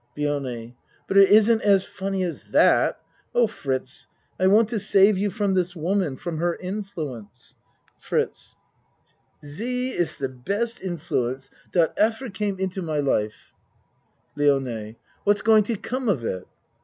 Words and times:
LIONE 0.17 0.73
But 1.07 1.17
it 1.17 1.29
isn't 1.29 1.61
as 1.61 1.83
funny 1.85 2.23
as 2.23 2.45
that. 2.45 2.99
Oh, 3.35 3.45
Fritz, 3.45 4.07
I 4.39 4.47
want 4.47 4.67
to 4.69 4.79
save 4.79 5.15
you 5.19 5.29
from 5.29 5.53
this 5.53 5.75
woman, 5.75 6.15
from 6.17 6.39
her 6.39 6.55
in 6.55 6.83
fluence. 6.83 7.53
FRITZ 7.99 8.55
She 9.43 9.91
iss 9.91 10.17
de 10.17 10.27
best 10.29 10.81
influence 10.81 11.51
dot 11.71 11.93
efer 11.97 12.31
came 12.31 12.55
into 12.57 12.81
56 12.81 12.81
A 12.81 12.81
MAN'S 12.81 12.87
WORLD 12.87 13.05
my 13.05 13.11
life. 13.19 13.53
LIONE 14.35 14.95
What's 15.23 15.43
going 15.43 15.65
to 15.65 15.77
come 15.77 16.09
of 16.09 16.25
it? 16.25 16.47